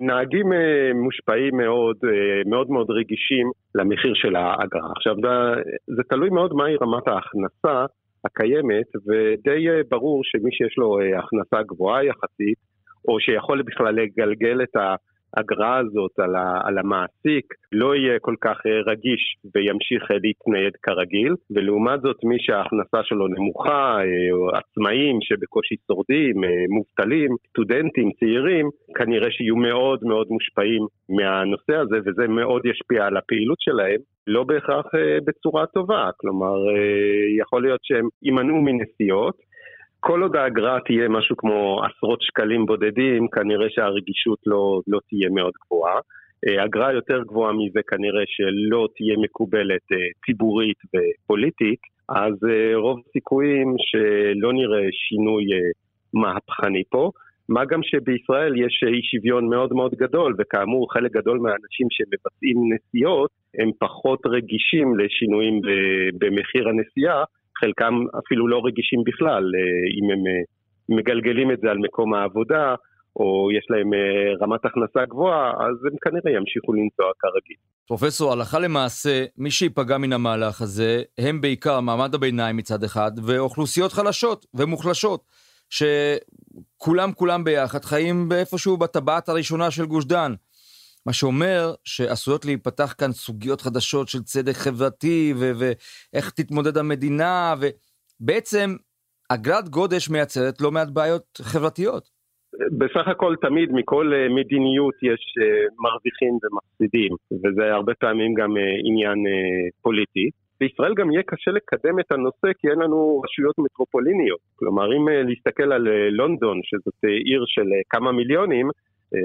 נהגים 0.01 0.53
אה, 0.53 0.93
מושפעים 0.95 1.57
מאוד, 1.57 1.97
אה, 2.05 2.51
מאוד 2.51 2.71
מאוד 2.71 2.91
רגישים 2.91 3.51
למחיר 3.75 4.13
של 4.15 4.37
האגרה. 4.37 4.91
עכשיו, 4.97 5.15
זה 5.97 6.03
תלוי 6.09 6.31
מאוד 6.31 6.53
מהי 6.55 6.77
רמת 6.77 7.09
ההכנסה 7.09 7.87
הקיימת, 8.25 8.89
ודי 9.07 9.69
אה, 9.71 9.81
ברור 9.91 10.21
שמי 10.25 10.51
שיש 10.53 10.75
לו 10.79 10.99
הכנסה 11.19 11.63
גבוהה 11.63 12.05
יחסית, 12.05 12.59
או 13.09 13.21
שיכול 13.21 13.63
בכלל 13.63 13.95
לגלגל 13.95 14.63
את 14.63 14.77
ה... 14.77 14.95
האגרה 15.37 15.79
הזאת 15.79 16.19
על, 16.19 16.37
ה, 16.37 16.61
על 16.65 16.79
המעסיק 16.79 17.55
לא 17.73 17.97
יהיה 17.97 18.19
כל 18.19 18.35
כך 18.41 18.57
אה, 18.67 18.93
רגיש 18.93 19.23
וימשיך 19.55 20.11
אה, 20.11 20.17
להתנייד 20.23 20.77
כרגיל, 20.83 21.35
ולעומת 21.51 22.01
זאת 22.01 22.25
מי 22.25 22.37
שההכנסה 22.39 23.01
שלו 23.03 23.29
נמוכה, 23.29 23.99
אה, 24.01 24.33
או 24.33 24.51
עצמאים 24.57 25.19
שבקושי 25.21 25.75
שורדים, 25.87 26.37
מובטלים, 26.69 27.31
סטודנטים, 27.49 28.11
צעירים, 28.21 28.69
כנראה 28.97 29.31
שיהיו 29.31 29.57
מאוד 29.57 30.01
מאוד 30.05 30.27
מושפעים 30.31 30.87
מהנושא 31.09 31.75
הזה, 31.83 31.97
וזה 32.05 32.29
מאוד 32.29 32.67
ישפיע 32.67 33.07
על 33.07 33.17
הפעילות 33.17 33.61
שלהם. 33.61 34.01
לא 34.27 34.45
בהכרח 34.45 34.87
בצורה 35.27 35.67
טובה, 35.67 36.11
כלומר, 36.17 36.57
יכול 37.41 37.63
להיות 37.63 37.81
שהם 37.83 38.09
יימנעו 38.23 38.61
מנסיעות, 38.63 39.35
כל 40.05 40.23
עוד 40.23 40.37
האגרה 40.37 40.79
תהיה 40.85 41.09
משהו 41.09 41.37
כמו 41.37 41.81
עשרות 41.85 42.23
שקלים 42.23 42.67
בודדים, 42.67 43.29
כנראה 43.29 43.67
שהרגישות 43.71 44.39
לא, 44.47 44.81
לא 44.87 44.99
תהיה 45.09 45.29
מאוד 45.31 45.53
גבוהה. 45.65 45.99
אה, 46.49 46.65
אגרה 46.65 46.93
יותר 46.93 47.23
גבוהה 47.23 47.53
מזה 47.53 47.81
כנראה 47.89 48.23
שלא 48.27 48.89
תהיה 48.97 49.17
מקובלת 49.19 49.87
אה, 49.93 49.99
ציבורית 50.27 50.79
ופוליטית, 50.93 51.81
אז 52.09 52.35
אה, 52.51 52.77
רוב 52.77 52.99
הסיכויים 53.01 53.75
שלא 53.79 54.53
נראה 54.53 54.87
שינוי 54.93 55.45
מהפכני 56.15 56.83
פה. 56.91 57.11
מה 57.49 57.65
גם 57.65 57.81
שבישראל 57.83 58.53
יש 58.57 58.85
אי 58.87 59.03
שוויון 59.03 59.49
מאוד 59.49 59.73
מאוד 59.73 59.95
גדול, 59.95 60.35
וכאמור 60.39 60.93
חלק 60.93 61.13
גדול 61.13 61.39
מהאנשים 61.39 61.87
שמבצעים 61.91 62.57
נסיעות 62.73 63.31
הם 63.59 63.71
פחות 63.79 64.21
רגישים 64.27 64.99
לשינויים 64.99 65.61
במחיר 66.19 66.69
הנסיעה, 66.69 67.25
חלקם 67.65 67.95
אפילו 68.19 68.49
לא 68.49 68.61
רגישים 68.65 69.01
בכלל, 69.07 69.45
אה, 69.59 69.85
אם 69.99 70.07
הם 70.13 70.23
אה, 70.27 70.43
מגלגלים 70.97 71.53
את 71.53 71.61
זה 71.61 71.71
על 71.71 71.79
מקום 71.79 72.15
העבודה, 72.15 72.75
או 73.17 73.49
יש 73.59 73.67
להם 73.71 73.95
אה, 73.95 73.99
רמת 74.43 74.65
הכנסה 74.65 75.05
גבוהה, 75.11 75.51
אז 75.51 75.77
הם 75.87 75.97
כנראה 76.03 76.39
ימשיכו 76.39 76.73
לנסוע 76.73 77.07
כרגיל. 77.19 77.57
פרופסור, 77.87 78.33
הלכה 78.33 78.59
למעשה, 78.59 79.25
מי 79.39 79.51
שייפגע 79.51 79.99
מן 79.99 80.13
המהלך 80.13 80.63
הזה, 80.63 81.03
הם 81.19 81.41
בעיקר 81.41 81.81
מעמד 81.81 82.15
הביניים 82.15 82.57
מצד 82.57 82.85
אחד, 82.85 83.11
ואוכלוסיות 83.27 83.93
חלשות 83.93 84.47
ומוחלשות, 84.55 85.25
שכולם 85.71 87.13
כולם 87.13 87.45
ביחד 87.45 87.85
חיים 87.85 88.29
באיפשהו 88.29 88.77
בטבעת 88.77 89.29
הראשונה 89.29 89.71
של 89.71 89.87
גוש 89.87 90.05
דן. 90.05 90.33
מה 91.07 91.13
שאומר 91.13 91.75
שעשויות 91.85 92.45
להיפתח 92.45 92.95
כאן 92.99 93.13
סוגיות 93.13 93.61
חדשות 93.61 94.09
של 94.09 94.23
צדק 94.23 94.53
חברתי 94.53 95.35
ו- 95.37 95.53
ואיך 95.59 96.31
תתמודד 96.31 96.77
המדינה, 96.77 97.55
ובעצם 97.61 98.77
אגרת 99.29 99.69
גודש 99.69 100.11
מייצרת 100.11 100.61
לא 100.61 100.71
מעט 100.71 100.89
בעיות 100.89 101.41
חברתיות. 101.43 102.23
בסך 102.79 103.09
הכל 103.09 103.35
תמיד 103.41 103.73
מכל 103.73 104.13
אה, 104.15 104.29
מדיניות 104.29 104.95
יש 105.03 105.23
אה, 105.43 105.67
מרוויחים 105.79 106.39
ומפסידים, 106.43 107.13
וזה 107.33 107.75
הרבה 107.75 107.95
פעמים 107.95 108.35
גם 108.35 108.57
אה, 108.57 108.63
עניין 108.85 109.19
פוליטי. 109.83 110.31
בישראל 110.61 110.95
גם 110.95 111.13
יהיה 111.13 111.23
קשה 111.27 111.51
לקדם 111.51 112.01
את 112.01 112.13
הנושא 112.13 112.49
כי 112.59 112.69
אין 112.69 112.79
לנו 112.79 113.23
רשויות 113.25 113.59
מטרופוליניות. 113.59 114.41
כלומר, 114.57 114.97
אם 114.97 115.09
להסתכל 115.09 115.73
על 115.73 115.89
לונדון, 116.11 116.61
שזאת 116.63 117.05
עיר 117.25 117.45
של 117.47 117.69
כמה 117.91 118.13
מיליונים, 118.13 118.69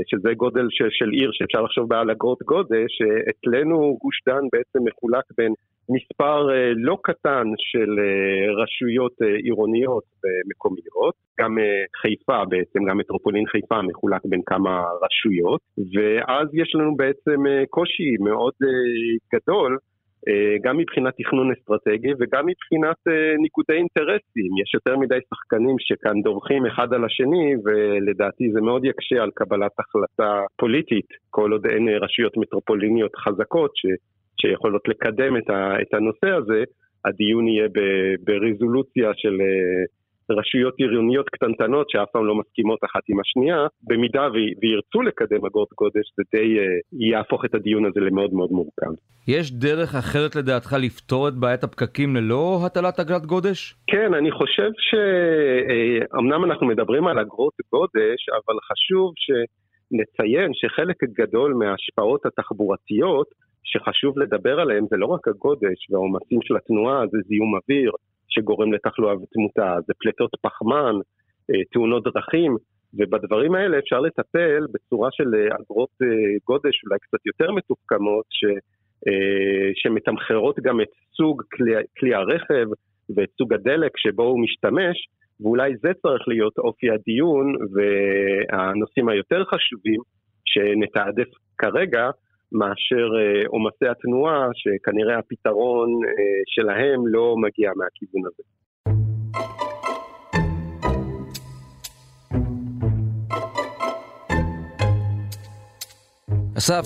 שזה 0.07 0.33
גודל 0.33 0.67
של, 0.69 0.87
של 0.89 1.09
עיר 1.09 1.29
שאפשר 1.33 1.61
לחשוב 1.61 1.89
בה 1.89 1.99
על 1.99 2.11
אגרות 2.11 2.41
גודש, 2.41 3.01
אה, 3.01 3.31
אצלנו 3.31 3.97
גוש 4.01 4.21
דן 4.25 4.45
בעצם 4.51 4.79
מחולק 4.87 5.25
בין 5.37 5.53
מספר 5.89 6.49
אה, 6.51 6.71
לא 6.75 6.97
קטן 7.03 7.47
של 7.57 7.89
רשויות 8.61 9.21
עירוניות 9.43 10.03
ומקומיות, 10.23 11.15
גם 11.39 11.57
חיפה 12.01 12.45
בעצם, 12.45 12.79
גם 12.89 12.97
מטרופולין 12.97 13.45
חיפה 13.47 13.81
מחולק 13.81 14.21
בין 14.25 14.41
כמה 14.45 14.83
רשויות, 15.03 15.61
ואז 15.77 16.47
יש 16.53 16.75
לנו 16.75 16.95
בעצם 16.95 17.43
קושי 17.69 18.17
מאוד 18.19 18.53
גדול 19.33 19.71
אה, 19.73 19.96
גם 20.63 20.77
מבחינת 20.77 21.13
תכנון 21.17 21.51
אסטרטגי 21.51 22.11
וגם 22.19 22.45
מבחינת 22.45 22.99
אה, 23.07 23.35
ניגודי 23.37 23.73
אינטרסים. 23.73 24.51
יש 24.61 24.73
יותר 24.73 24.97
מדי 24.97 25.19
שחקנים 25.29 25.75
שכאן 25.79 26.21
דורכים 26.21 26.65
אחד 26.65 26.93
על 26.93 27.05
השני, 27.05 27.53
ולדעתי 27.65 28.51
זה 28.51 28.61
מאוד 28.61 28.85
יקשה 28.85 29.23
על 29.23 29.31
קבלת 29.33 29.71
החלטה 29.79 30.41
פוליטית, 30.57 31.09
כל 31.29 31.51
עוד 31.51 31.65
אין 31.65 31.89
אה, 31.89 31.97
רשויות 31.97 32.37
מטרופוליניות 32.37 33.15
חזקות 33.15 33.71
ש, 33.75 33.85
שיכולות 34.41 34.87
לקדם 34.87 35.37
את, 35.37 35.49
ה, 35.49 35.81
את 35.81 35.93
הנושא 35.93 36.29
הזה. 36.37 36.63
הדיון 37.05 37.47
יהיה 37.47 37.67
ברזולוציה 38.25 39.11
של 39.15 39.37
רשויות 40.29 40.73
עירוניות 40.77 41.29
קטנטנות 41.29 41.89
שאף 41.89 42.07
פעם 42.11 42.25
לא 42.25 42.35
מסכימות 42.35 42.79
אחת 42.85 43.01
עם 43.09 43.19
השנייה, 43.19 43.67
במידה 43.83 44.27
וירצו 44.61 45.01
לקדם 45.01 45.45
אגרות 45.45 45.69
גודש 45.77 46.13
זה 46.17 46.23
די 46.35 46.57
יהפוך 47.09 47.45
את 47.45 47.55
הדיון 47.55 47.85
הזה 47.85 47.99
למאוד 47.99 48.33
מאוד 48.33 48.51
מורכב. 48.51 48.91
יש 49.27 49.51
דרך 49.51 49.95
אחרת 49.95 50.35
לדעתך 50.35 50.75
לפתור 50.79 51.27
את 51.27 51.33
בעיית 51.33 51.63
הפקקים 51.63 52.15
ללא 52.15 52.59
הטלת 52.65 52.99
אגרת 52.99 53.25
גודש? 53.25 53.75
כן, 53.87 54.13
אני 54.13 54.31
חושב 54.31 54.69
שאומנם 54.87 56.45
אנחנו 56.45 56.67
מדברים 56.67 57.07
על 57.07 57.19
אגרות 57.19 57.53
גודש, 57.71 58.19
אבל 58.29 58.57
חשוב 58.69 59.13
שנציין 59.25 60.51
שחלק 60.53 61.03
גדול 61.03 61.53
מההשפעות 61.53 62.25
התחבורתיות 62.25 63.27
שחשוב 63.63 64.19
לדבר 64.19 64.59
עליהן 64.59 64.85
זה 64.89 64.97
לא 64.97 65.05
רק 65.05 65.27
הגודש 65.27 65.79
והעומסים 65.89 66.39
של 66.41 66.55
התנועה, 66.55 67.07
זה 67.11 67.17
זיהום 67.27 67.55
אוויר 67.55 67.91
שגורם 68.37 68.73
לתחלואה 68.73 69.15
ותמותה, 69.15 69.75
זה 69.87 69.93
פליטות 69.99 70.31
פחמן, 70.41 70.95
אה, 71.51 71.63
תאונות 71.71 72.03
דרכים, 72.03 72.55
ובדברים 72.93 73.55
האלה 73.55 73.79
אפשר 73.79 73.99
לטפל 73.99 74.65
בצורה 74.73 75.09
של 75.11 75.35
אגרות 75.35 75.89
אה, 76.01 76.07
גודש 76.47 76.83
אולי 76.85 76.99
קצת 76.99 77.25
יותר 77.25 77.51
מתוחכמות, 77.51 78.25
ש... 78.29 78.45
אה, 79.07 79.71
שמתמחרות 79.75 80.59
גם 80.59 80.81
את 80.81 80.87
סוג 81.17 81.43
כלי, 81.53 81.71
כלי 81.99 82.13
הרכב 82.15 82.67
ואת 83.15 83.29
סוג 83.37 83.53
הדלק 83.53 83.91
שבו 83.97 84.23
הוא 84.23 84.41
משתמש, 84.43 84.97
ואולי 85.41 85.77
זה 85.81 85.91
צריך 86.01 86.27
להיות 86.27 86.57
אופי 86.57 86.91
הדיון 86.91 87.55
והנושאים 87.73 89.09
היותר 89.09 89.43
חשובים 89.45 90.01
שנתעדף 90.45 91.27
כרגע 91.57 92.09
מאשר 92.51 93.07
אה, 93.19 93.47
עומסי 93.47 93.87
התנועה, 93.91 94.47
שכנראה 94.53 95.19
הפתרון 95.19 95.89
אה, 96.05 96.11
שלהם 96.47 97.07
לא 97.07 97.35
מגיע 97.37 97.71
מהכיוון 97.75 98.21
הזה. 98.25 98.43
אסף, 106.57 106.83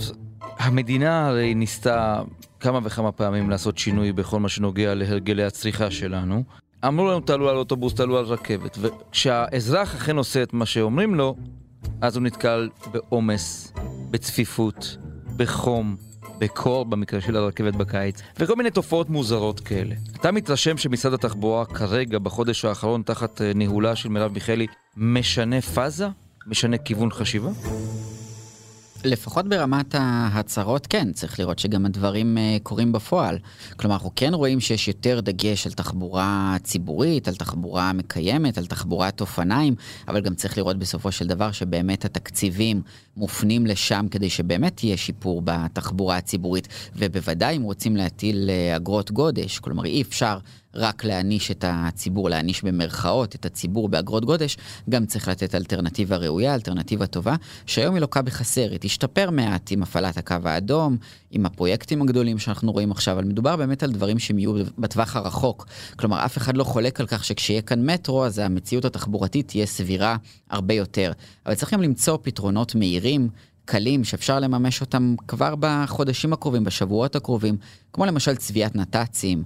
המדינה 0.59 1.27
הרי 1.27 1.53
ניסתה 1.53 2.21
כמה 2.59 2.79
וכמה 2.83 3.11
פעמים 3.11 3.49
לעשות 3.49 3.77
שינוי 3.77 4.11
בכל 4.11 4.39
מה 4.39 4.49
שנוגע 4.49 4.95
להרגלי 4.95 5.43
הצריכה 5.43 5.91
שלנו. 5.91 6.43
אמרו 6.87 7.07
לנו 7.07 7.19
תעלו 7.19 7.49
על 7.49 7.55
אוטובוס, 7.55 7.95
תעלו 7.95 8.17
על 8.17 8.25
רכבת, 8.25 8.77
וכשהאזרח 8.81 9.95
אכן 9.95 10.17
עושה 10.17 10.43
את 10.43 10.53
מה 10.53 10.65
שאומרים 10.65 11.15
לו, 11.15 11.35
אז 12.01 12.15
הוא 12.15 12.23
נתקל 12.23 12.69
בעומס, 12.91 13.73
בצפיפות, 14.11 14.97
בחום, 15.41 15.95
בקור 16.39 16.85
במקרה 16.85 17.21
של 17.21 17.35
הרכבת 17.35 17.75
בקיץ, 17.75 18.21
וכל 18.39 18.55
מיני 18.55 18.71
תופעות 18.71 19.09
מוזרות 19.09 19.59
כאלה. 19.59 19.95
אתה 20.15 20.31
מתרשם 20.31 20.77
שמשרד 20.77 21.13
התחבורה 21.13 21.65
כרגע, 21.65 22.19
בחודש 22.19 22.65
האחרון, 22.65 23.01
תחת 23.01 23.41
אה, 23.41 23.51
ניהולה 23.55 23.95
של 23.95 24.09
מרב 24.09 24.33
מיכאלי, 24.33 24.67
משנה 24.97 25.61
פאזה? 25.61 26.07
משנה 26.47 26.77
כיוון 26.77 27.11
חשיבה? 27.11 27.49
לפחות 29.03 29.47
ברמת 29.47 29.95
ההצהרות, 29.97 30.87
כן, 30.87 31.11
צריך 31.11 31.39
לראות 31.39 31.59
שגם 31.59 31.85
הדברים 31.85 32.37
uh, 32.37 32.63
קורים 32.63 32.91
בפועל. 32.91 33.37
כלומר, 33.75 33.95
אנחנו 33.95 34.11
כן 34.15 34.33
רואים 34.33 34.59
שיש 34.59 34.87
יותר 34.87 35.19
דגש 35.19 35.67
על 35.67 35.73
תחבורה 35.73 36.55
ציבורית, 36.63 37.27
על 37.27 37.35
תחבורה 37.35 37.93
מקיימת, 37.93 38.57
על 38.57 38.65
תחבורת 38.65 39.21
אופניים, 39.21 39.75
אבל 40.07 40.21
גם 40.21 40.35
צריך 40.35 40.57
לראות 40.57 40.77
בסופו 40.77 41.11
של 41.11 41.27
דבר 41.27 41.51
שבאמת 41.51 42.05
התקציבים 42.05 42.81
מופנים 43.17 43.65
לשם 43.65 44.05
כדי 44.11 44.29
שבאמת 44.29 44.83
יהיה 44.83 44.97
שיפור 44.97 45.41
בתחבורה 45.45 46.17
הציבורית, 46.17 46.67
ובוודאי 46.95 47.57
אם 47.57 47.61
רוצים 47.61 47.95
להטיל 47.95 48.49
uh, 48.49 48.75
אגרות 48.75 49.11
גודש, 49.11 49.59
כלומר 49.59 49.85
אי 49.85 50.01
אפשר 50.01 50.37
רק 50.75 51.03
להעניש 51.03 51.51
את 51.51 51.65
הציבור, 51.67 52.29
להעניש 52.29 52.63
במרכאות 52.63 53.35
את 53.35 53.45
הציבור 53.45 53.89
באגרות 53.89 54.25
גודש, 54.25 54.57
גם 54.89 55.05
צריך 55.05 55.27
לתת 55.27 55.55
אלטרנטיבה 55.55 56.15
ראויה, 56.15 56.55
אלטרנטיבה 56.55 57.07
טובה, 57.07 57.35
שהיום 57.65 57.95
היא 57.95 58.01
לוקה 58.01 58.21
בחסר, 58.21 58.67
היא 58.71 58.79
תשתפר 58.81 59.29
מעט 59.29 59.71
עם 59.71 59.83
הפעלת 59.83 60.17
הקו 60.17 60.35
האדום, 60.45 60.97
עם 61.31 61.45
הפרויקטים 61.45 62.01
הגדולים 62.01 62.39
שאנחנו 62.39 62.71
רואים 62.71 62.91
עכשיו, 62.91 63.13
אבל 63.13 63.23
מדובר 63.23 63.55
באמת 63.55 63.83
על 63.83 63.91
דברים 63.91 64.19
שהם 64.19 64.39
יהיו 64.39 64.53
בטווח 64.77 65.15
הרחוק. 65.15 65.67
כלומר, 65.95 66.25
אף 66.25 66.37
אחד 66.37 66.57
לא 66.57 66.63
חולק 66.63 66.99
על 66.99 67.07
כך 67.07 67.23
שכשיהיה 67.23 67.61
כאן 67.61 67.89
מטרו, 67.89 68.25
אז 68.25 68.39
המציאות 68.39 68.85
התחבורתית 68.85 69.47
תהיה 69.47 69.65
סבירה 69.65 70.15
הרבה 70.49 70.73
יותר. 70.73 71.11
אבל 71.45 71.55
צריכים 71.55 71.81
למצוא 71.81 72.17
פתרונות 72.21 72.75
מהירים. 72.75 73.29
קלים 73.65 74.03
שאפשר 74.03 74.39
לממש 74.39 74.81
אותם 74.81 75.15
כבר 75.27 75.53
בחודשים 75.59 76.33
הקרובים, 76.33 76.63
בשבועות 76.63 77.15
הקרובים, 77.15 77.57
כמו 77.93 78.05
למשל 78.05 78.35
צביעת 78.35 78.75
נת"צים, 78.75 79.43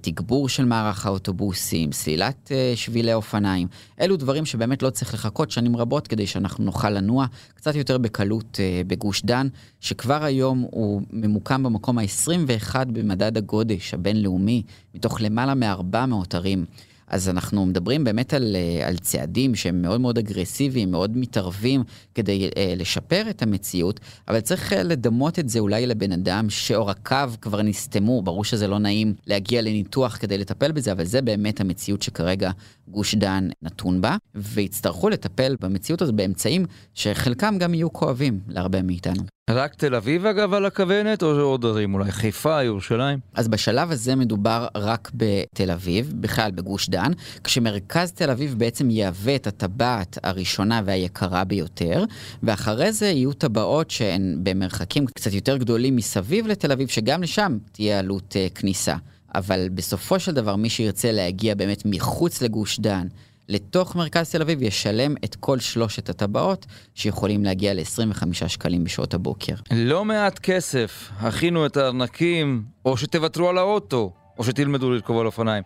תגבור 0.00 0.48
של 0.48 0.64
מערך 0.64 1.06
האוטובוסים, 1.06 1.92
סלילת 1.92 2.52
אה, 2.52 2.72
שבילי 2.76 3.14
אופניים. 3.14 3.68
אלו 4.00 4.16
דברים 4.16 4.46
שבאמת 4.46 4.82
לא 4.82 4.90
צריך 4.90 5.14
לחכות 5.14 5.50
שנים 5.50 5.76
רבות 5.76 6.08
כדי 6.08 6.26
שאנחנו 6.26 6.64
נוכל 6.64 6.90
לנוע 6.90 7.26
קצת 7.54 7.74
יותר 7.74 7.98
בקלות 7.98 8.60
אה, 8.60 8.82
בגוש 8.86 9.22
דן, 9.22 9.48
שכבר 9.80 10.24
היום 10.24 10.66
הוא 10.70 11.02
ממוקם 11.10 11.62
במקום 11.62 11.98
ה-21 11.98 12.76
במדד 12.84 13.36
הגודש 13.36 13.94
הבינלאומי, 13.94 14.62
מתוך 14.94 15.20
למעלה 15.20 15.54
מ-400 15.54 16.34
ערים. 16.34 16.64
אז 17.08 17.28
אנחנו 17.28 17.66
מדברים 17.66 18.04
באמת 18.04 18.34
על, 18.34 18.56
אה, 18.56 18.88
על 18.88 18.98
צעדים 18.98 19.54
שהם 19.54 19.82
מאוד 19.82 20.00
מאוד 20.00 20.18
אגרסיביים, 20.18 20.90
מאוד 20.90 21.16
מתערבים 21.16 21.82
כדי 22.14 22.50
אה, 22.56 22.74
לשפר 22.76 23.30
את 23.30 23.42
המציאות, 23.42 24.00
אבל 24.28 24.40
צריך 24.40 24.72
אה, 24.72 24.82
לדמות 24.82 25.38
את 25.38 25.48
זה 25.48 25.58
אולי 25.58 25.86
לבן 25.86 26.12
אדם 26.12 26.50
שעורקיו 26.50 27.32
כבר 27.40 27.62
נסתמו, 27.62 28.22
ברור 28.22 28.44
שזה 28.44 28.68
לא 28.68 28.78
נעים 28.78 29.14
להגיע 29.26 29.62
לניתוח 29.62 30.16
כדי 30.16 30.38
לטפל 30.38 30.72
בזה, 30.72 30.92
אבל 30.92 31.04
זה 31.04 31.22
באמת 31.22 31.60
המציאות 31.60 32.02
שכרגע 32.02 32.50
גוש 32.90 33.14
דן 33.14 33.48
נתון 33.62 34.00
בה, 34.00 34.16
ויצטרכו 34.34 35.08
לטפל 35.08 35.56
במציאות 35.60 36.02
הזאת 36.02 36.14
באמצעים 36.14 36.66
שחלקם 36.94 37.58
גם 37.58 37.74
יהיו 37.74 37.92
כואבים 37.92 38.40
להרבה 38.48 38.82
מאיתנו. 38.82 39.22
רק 39.50 39.74
תל 39.74 39.94
אביב 39.94 40.26
אגב 40.26 40.54
על 40.54 40.66
הכוונת, 40.66 41.22
או 41.22 41.40
עוד 41.40 41.64
ערים? 41.64 41.94
אולי 41.94 42.12
חיפה, 42.12 42.62
ירושלים? 42.64 43.18
אז 43.34 43.48
בשלב 43.48 43.90
הזה 43.90 44.16
מדובר 44.16 44.66
רק 44.74 45.10
בתל 45.14 45.70
אביב, 45.70 46.12
בכלל 46.20 46.50
בגוש 46.50 46.88
דן, 46.88 47.12
כשמרכז 47.44 48.12
תל 48.12 48.30
אביב 48.30 48.54
בעצם 48.58 48.90
יהווה 48.90 49.36
את 49.36 49.46
הטבעת 49.46 50.18
הראשונה 50.22 50.82
והיקרה 50.84 51.44
ביותר, 51.44 52.04
ואחרי 52.42 52.92
זה 52.92 53.06
יהיו 53.06 53.32
טבעות 53.32 53.90
שהן 53.90 54.38
במרחקים 54.42 55.06
קצת 55.06 55.32
יותר 55.32 55.56
גדולים 55.56 55.96
מסביב 55.96 56.46
לתל 56.46 56.72
אביב, 56.72 56.88
שגם 56.88 57.22
לשם 57.22 57.58
תהיה 57.72 57.98
עלות 57.98 58.36
uh, 58.36 58.54
כניסה. 58.54 58.96
אבל 59.34 59.68
בסופו 59.74 60.20
של 60.20 60.32
דבר 60.32 60.56
מי 60.56 60.70
שירצה 60.70 61.12
להגיע 61.12 61.54
באמת 61.54 61.82
מחוץ 61.84 62.42
לגוש 62.42 62.80
דן, 62.80 63.06
לתוך 63.48 63.96
מרכז 63.96 64.30
תל 64.30 64.42
אביב 64.42 64.62
ישלם 64.62 65.14
את 65.24 65.34
כל 65.34 65.58
שלושת 65.58 66.08
הטבעות 66.08 66.66
שיכולים 66.94 67.44
להגיע 67.44 67.74
ל-25 67.74 68.48
שקלים 68.48 68.84
בשעות 68.84 69.14
הבוקר. 69.14 69.54
לא 69.70 70.04
מעט 70.04 70.38
כסף, 70.38 71.10
הכינו 71.18 71.66
את 71.66 71.76
הארנקים, 71.76 72.64
או 72.84 72.96
שתוותרו 72.96 73.48
על 73.48 73.58
האוטו, 73.58 74.12
או 74.38 74.44
שתלמדו 74.44 74.90
לרכוב 74.90 75.18
על 75.18 75.26
אופניים. 75.26 75.62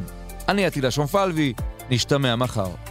אני 0.47 0.65
עטילה 0.65 0.91
שומפלבי, 0.91 1.53
נשתמע 1.89 2.35
מחר. 2.35 2.90